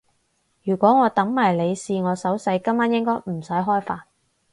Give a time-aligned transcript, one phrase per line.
[0.63, 4.01] 如果我等埋你試我手勢，今晚應該唔使開飯